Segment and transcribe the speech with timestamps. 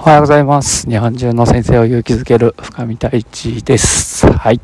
[0.00, 0.88] おはようございます。
[0.88, 4.26] 日本中の先生を勇気づける深見太一です。
[4.26, 4.58] はい。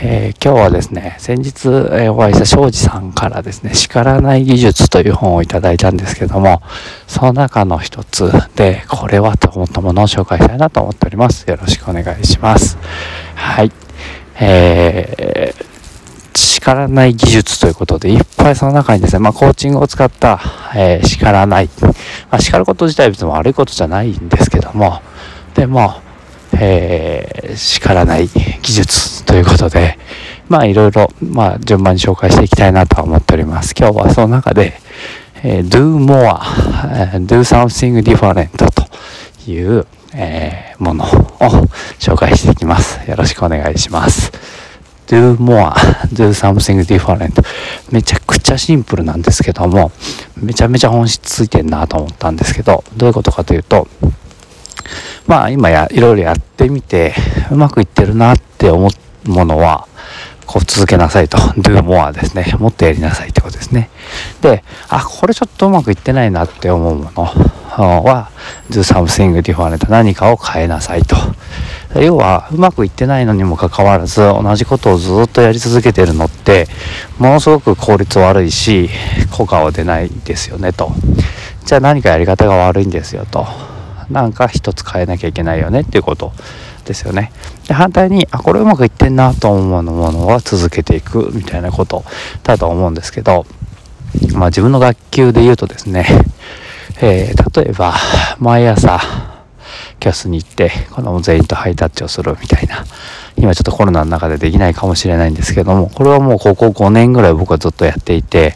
[0.00, 6.62] えー、今日はですね、先日、え、お会いした庄司さんからですね、叱らない技術という本をいただいたんですけども、
[7.08, 11.42] その中の一つで、これはと思ったものを紹介したいなと思っております。
[11.50, 12.78] よろしくお願いします。
[13.34, 13.72] はい。
[14.38, 15.75] えー
[16.66, 20.40] 叱らない技術ということで、いっぱいその中にですね、まあ、コーチングを使った、
[20.74, 21.70] えー、叱らない。
[21.78, 21.92] ま
[22.38, 25.00] あ、叱ること自体別に悪いことじゃないんですけども、
[25.54, 26.02] でも、
[26.58, 29.96] えー、叱らない技術ということで、
[30.48, 33.72] まあ、いろいろ、まあ、順番に紹介していきたいなと思っております。
[33.78, 34.72] 今日はその中で、
[35.44, 36.36] えー、do more,
[37.26, 41.08] do something different という、えー、ものを
[42.00, 43.08] 紹介していきます。
[43.08, 44.65] よろしくお願いします。
[45.06, 45.72] Do more,
[46.12, 47.42] do something different.
[47.90, 49.92] めちゃくちゃシンプルなんですけども
[50.36, 53.86] めちゃめちゃ本質ついてんなと思ったんですけどどういうことかというと
[55.26, 57.14] まあ今やいろいろやってみて
[57.50, 58.88] うまくいってるなって思
[59.26, 59.88] うものは
[60.46, 61.38] こう続けなさいと。
[61.58, 62.54] Do more ですね。
[62.58, 63.90] もっとやりなさいってことですね。
[64.40, 67.56] であこれちょっとうまくいってないなって思うもの。
[67.76, 68.30] は
[68.70, 71.16] do something different 何かを変えなさいと。
[72.00, 76.68] 要はうまくいってないのにもかかわらず同じことをずっとやり続けてるのって
[77.18, 78.90] ものすごく効率悪いし
[79.30, 80.92] 効果は出ないですよねと。
[81.64, 83.46] じゃあ何かやり方が悪いんですよと。
[84.10, 86.32] なんか一つ変えなきゃいけないよねっていうこと。
[86.86, 87.32] ですよね
[87.68, 92.04] で反対にあこれうまくいってんなと思うものは続けていくみたいなこと
[92.42, 93.44] だと思うんですけど
[94.34, 96.06] まあ自分の学級で言うとですね、
[97.02, 97.94] えー、例えば
[98.38, 99.00] 毎朝
[100.00, 102.84] キャスに行って子供全員とハイタッチをするみたいな
[103.36, 108.54] 今ちょっとコロナの中でできないかもしれないんですけどもこれはもうここ5年ぐらい僕はずっとやっていて、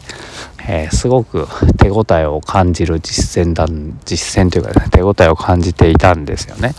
[0.67, 3.67] えー、すごく手応えを感じる実践だ
[4.05, 6.73] 実践というか、ね、手応えを感じていたんですよね。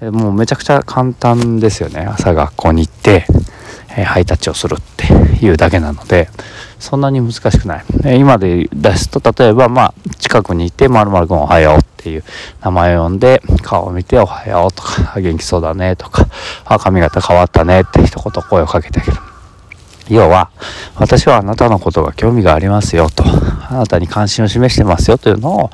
[0.00, 2.06] もうめちゃくちゃ簡単ですよね。
[2.06, 3.26] 朝学校に行って、
[3.96, 5.12] え、ハイタッチをするって
[5.44, 6.28] いうだけなので
[6.78, 12.24] そんなに難しくない、え、今で出すと例えばまあ近くにいて「まるくんおはよう」っていう
[12.60, 16.26] 名前を呼んで顔を見て「おはよう」とか「元気そうだね」とか
[16.64, 19.27] 「あ髪型変わったね」って一言声をかけてあげる。
[20.08, 20.50] 要は
[20.96, 25.70] 私はあなたのことが興味がありますよとあなたに関心を示してますよというのを、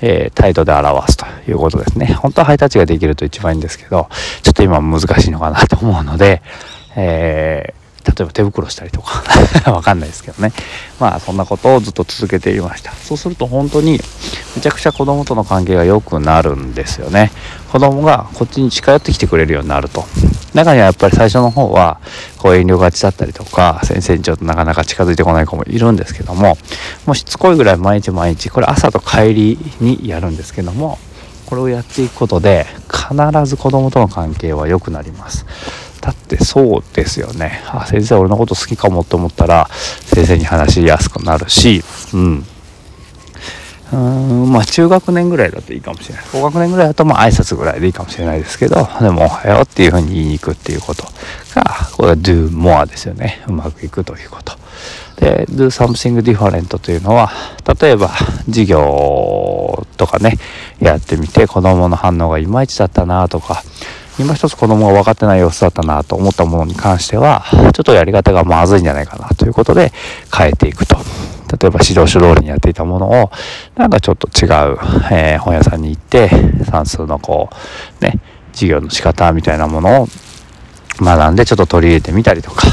[0.00, 2.06] えー、態度で表すということですね。
[2.06, 4.08] 本当はハイタッチができると一番いいんですけど
[4.42, 6.42] ちょっと今難しいのかなと思うので、
[6.96, 7.74] え
[8.08, 9.22] 例えば手袋したりとか
[9.70, 10.52] わかんないですけどね。
[10.98, 12.92] まあそんなことをずっと続けていました。
[12.92, 14.00] そうすると本当に
[14.56, 17.30] めちゃくちゃ子供との関係が良くなるんですよね。
[17.70, 20.06] 子供がこっちに近寄ってきてくれるようになると。
[20.58, 22.00] 中にはやっぱり最初の方は
[22.38, 26.56] こう遠慮がちだったりとか先生にちょっとなかなか近づいてこない子もいるんですけども
[27.06, 30.98] もうしつこいぐらい毎日毎日これ朝と帰りにやるんですけども
[31.46, 35.46] これをやっていくことで必ず子供との関係は良くなります。
[36.00, 37.62] だってそうですよね。
[37.66, 41.82] あ先生俺のこと好きかもって思ったら先生に話しやすくなるし
[42.12, 42.44] うん。
[43.92, 46.24] うんまあ中学年ぐらいだといいかもしれない。
[46.30, 51.04] 高学年ぐらいだとまあ挨拶ぐらいでいいかもしれないですけどでも「おはよう」っていうふうに言いに行くっていうこと
[51.54, 53.42] がこれは do more ですよね。
[53.48, 54.54] うまくいくということ。
[55.16, 57.32] で do something different というのは
[57.80, 58.10] 例えば
[58.46, 60.38] 授業とかね
[60.80, 63.62] やってみて子供の反応がいまいちだったなとか
[64.20, 69.92] 今一つ子供が分かってない様子だったなと思ったものに関しては、ちょっとやり方がまずいんじゃないかなということで
[70.36, 70.98] 変えていくと。
[71.50, 73.30] 例えば指導書通りにやっていたものを、
[73.76, 74.78] なんかちょっと違う、
[75.10, 76.30] えー、本屋さんに行って、
[76.64, 77.48] 算数のこ
[78.00, 78.20] う、ね、
[78.52, 80.08] 授業の仕方みたいなものを
[81.00, 82.66] 学んでちょっと取り入れてみたりとか、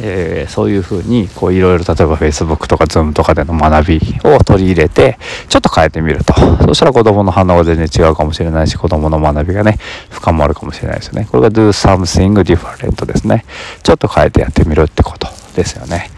[0.00, 6.34] えー、そういうふうにこういろいろ例えば Facebook とか Zoom とかでの学びを取り入れてちょっと変えてみると。
[6.66, 9.78] そしたら子供の反応が全然違うかもしれないし子供の学びがね
[10.10, 11.28] 深まるかもしれないですよね。
[11.30, 13.44] これが do something different ですね。
[13.82, 16.10] ちょっと変えてやってみるってことですよね。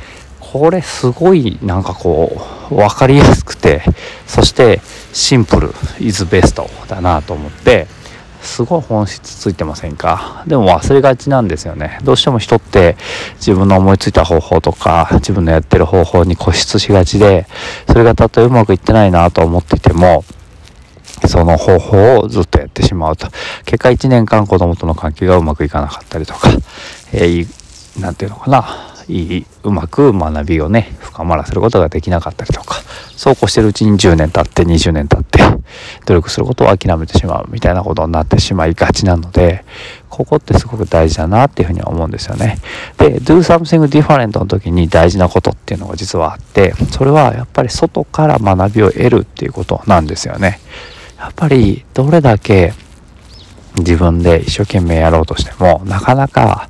[0.54, 2.30] これすごいなんかこ
[2.70, 3.82] う分かりやすくて
[4.24, 4.80] そして
[5.12, 7.88] シンプル is best だなと思って
[8.40, 10.44] すごい本質ついてませんか？
[10.46, 11.98] でも忘れがちなんですよね。
[12.04, 12.96] どうしても人って
[13.38, 17.46] 自分の思いついた方法とか自分のやってる方法に固執しがちで
[17.88, 20.24] それがたとえうまくいってないなと思っていても
[21.26, 23.26] その方法をずっとやってしまうと。
[23.64, 26.48] 結果1年間子供との関係がうまくいかなかったりとか、
[27.12, 27.44] えー、
[28.14, 28.93] て言うのかな？
[29.08, 32.76] いいうまく学びをね深まらせることができなかったりとか
[33.16, 35.38] そうこうしてるうちに10年経って20年経って
[36.06, 39.64] 努力することを諦めてしまうみたいなことになってしまいがちなので
[40.08, 42.58] ここってすごく大事だなっていうふうに思うんですよね。
[42.98, 50.60] で do something different の時に大事なことっていうのが実はあってそれはやっぱり外から学びを得るっていうことなんですよね。
[51.18, 52.74] やっぱりどれだけ
[53.78, 56.68] 自分で一生懸命やろうとしてもなかなか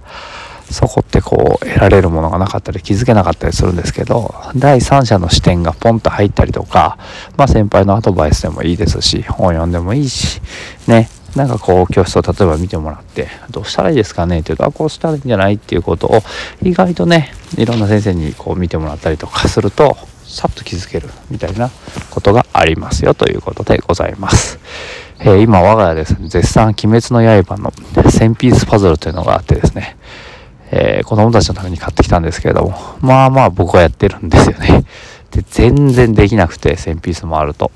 [0.70, 6.98] そこってこう得られるものがなかったり気づけなかったりするんですけど第三者の視点がポンと入ったりとか
[7.36, 10.40] まあ先輩のアドバイスでもいいですし本読んでもいいし
[10.88, 16.20] ねなんかこう教室を例えば見てもらってどうしたらいいですかねっていうとあこうしたらいいんじゃないっていうことを
[16.62, 21.70] 意外とねいろんな先生にこう見てもらったりとかするとさっと気づけるみたいな
[22.10, 24.58] ことがありますよということでございます。
[25.20, 29.96] えー、今我が家ですね絶賛「鬼滅の刃」の1000ピースパズルというのがあってですね
[30.76, 34.84] えー、子供たちのために買ってきたんですけれども、まあまあ僕はやってるんですよね。
[35.30, 37.70] で、全然できなくて、1000ピースもあると。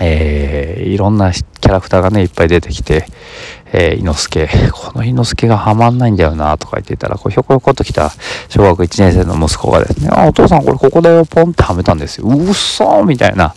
[0.00, 3.06] えー、いろんなキャラクターがね、いっぱい出てきて、
[3.72, 8.10] えー、猪之助、この猪之助がハマんないんだよな、とか言ってたら、こうひょこひょこっと来た
[8.48, 12.26] 小学1年生の息子がですね、あ、お父さんこれここだよ、ポンってはめたんですよ。
[12.26, 13.54] うっそみたいな。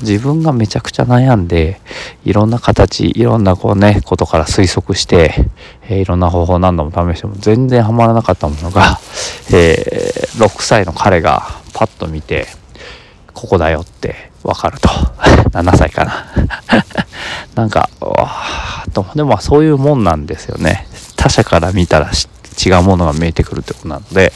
[0.00, 1.80] 自分がめちゃくちゃ悩んで、
[2.24, 5.34] いろんな形、いろんなこうね、ことから推測して、
[5.88, 8.98] えー、いろんな方法何度も試しても全然ハマらなかったものが、
[9.52, 11.42] えー、6歳の彼が
[11.74, 12.46] パッと見て、
[13.34, 14.88] ここだよってわかると。
[15.50, 16.26] 7歳かな。
[17.54, 20.86] なんか、わーと、でもそういうもんなんですよね。
[21.16, 22.10] 他者から見たら
[22.64, 24.32] 違うものが見えてくるってことなので、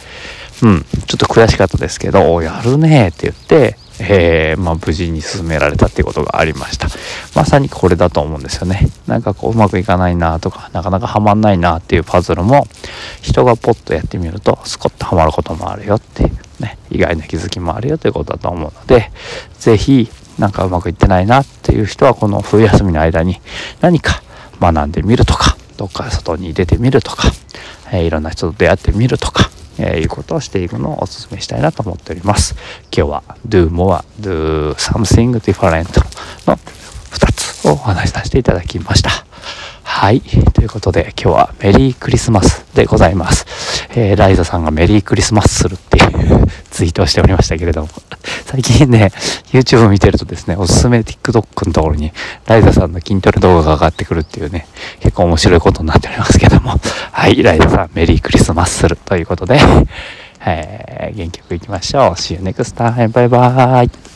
[0.63, 6.89] うん、ちょっと悔しかったですけど、やるねって言って、えー、まあ、無事に進められたっていうことがありました。
[7.35, 8.89] まさにこれだと思うんですよね。
[9.07, 12.67] なんかこううまくいかないなとか、なかなかハマんないなっていうパズルも、
[13.23, 19.11] 人がポッとやってみると、スコッとハマることもあるよっていうね、意外な気づきもあるよということだと思うので、
[19.59, 20.09] 是非
[20.39, 23.41] なんかうまくいってないなっていう人は、この冬休みの間に
[23.81, 24.23] 何か
[24.61, 27.29] 学んでみるとか、どっか外に出てみるとか、
[27.93, 32.55] えー、いろんな人と出会ってみるとか、えー、いうことをしていくのをお勧めしたいなと思っております。
[32.97, 35.85] 今日は do more, do something different
[36.47, 39.11] の2つをお話しさせていただきました。
[39.83, 40.21] はい。
[40.21, 43.47] ということで、今日はメリークリスマスでございます。
[43.91, 47.89] えー、ライザさんがメリークリスマスするっていうツイートをしておりましたけれども、
[48.55, 49.11] 最近ね、
[49.51, 52.13] YouTube 見てるとですね、おすすめ TikTok のところに、
[52.47, 54.69] ライザさんの筋トレ動画が上がってくるっていうね、
[55.01, 56.77] 結構面白いことになっておりますけども、
[57.11, 59.59] はい、ライザさん、メリークリスマスするということで、
[60.47, 62.03] えー、元気よくいきましょう。
[62.13, 63.09] See you next time.
[63.09, 64.14] バイバーイ。